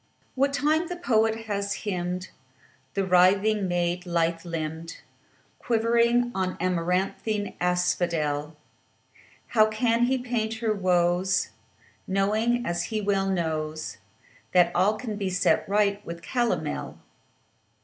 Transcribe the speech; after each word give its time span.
What 0.33 0.51
time 0.51 0.87
the 0.87 0.95
poet 0.95 1.41
hath 1.45 1.75
hymned 1.83 2.31
The 2.95 3.05
writhing 3.05 3.67
maid, 3.67 4.07
lithe 4.07 4.43
limbed, 4.43 5.01
Quivering 5.59 6.31
on 6.33 6.57
amaranthine 6.59 7.53
asphodel, 7.61 8.57
How 9.49 9.67
can 9.67 10.05
he 10.05 10.17
paint 10.17 10.55
her 10.55 10.73
woes, 10.73 11.49
Knowing, 12.07 12.65
as 12.65 12.91
well 13.03 13.27
he 13.29 13.35
knows, 13.35 13.97
That 14.53 14.75
all 14.75 14.95
can 14.97 15.17
be 15.17 15.29
set 15.29 15.69
right 15.69 16.03
with 16.03 16.23
calomel? 16.23 16.97